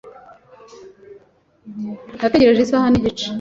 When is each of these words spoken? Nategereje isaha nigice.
Nategereje 2.19 2.59
isaha 2.63 2.87
nigice. 2.93 3.25